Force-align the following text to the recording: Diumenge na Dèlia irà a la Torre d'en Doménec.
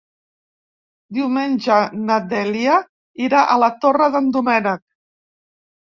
Diumenge 1.17 1.77
na 2.07 2.17
Dèlia 2.33 2.81
irà 3.29 3.45
a 3.55 3.61
la 3.67 3.73
Torre 3.87 4.13
d'en 4.17 4.35
Doménec. 4.41 4.87